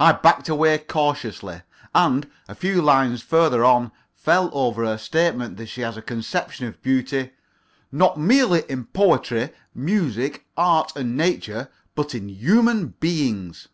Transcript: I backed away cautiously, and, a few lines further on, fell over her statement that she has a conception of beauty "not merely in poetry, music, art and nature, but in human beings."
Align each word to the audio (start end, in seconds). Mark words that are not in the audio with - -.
I 0.00 0.12
backed 0.12 0.48
away 0.48 0.78
cautiously, 0.78 1.60
and, 1.94 2.30
a 2.48 2.54
few 2.54 2.80
lines 2.80 3.20
further 3.20 3.66
on, 3.66 3.92
fell 4.14 4.48
over 4.54 4.82
her 4.86 4.96
statement 4.96 5.58
that 5.58 5.66
she 5.66 5.82
has 5.82 5.94
a 5.94 6.00
conception 6.00 6.64
of 6.66 6.80
beauty 6.82 7.32
"not 7.92 8.18
merely 8.18 8.60
in 8.66 8.86
poetry, 8.86 9.50
music, 9.74 10.46
art 10.56 10.92
and 10.96 11.18
nature, 11.18 11.70
but 11.94 12.14
in 12.14 12.30
human 12.30 12.94
beings." 12.98 13.68